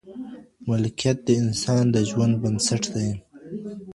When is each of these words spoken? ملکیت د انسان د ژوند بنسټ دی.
ملکیت 0.67 1.17
د 1.27 1.29
انسان 1.43 1.83
د 1.93 1.95
ژوند 2.09 2.33
بنسټ 2.41 2.83
دی. 2.95 3.09